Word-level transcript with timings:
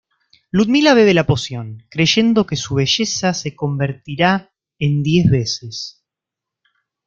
Ludmilla 0.49 0.95
bebe 0.95 1.13
la 1.13 1.25
poción, 1.27 1.85
creyendo 1.91 2.47
que 2.47 2.55
su 2.55 2.73
belleza 2.73 3.35
se 3.35 3.55
convertirá 3.55 4.51
en 4.79 5.03
diez 5.03 5.29
veces. 5.29 6.03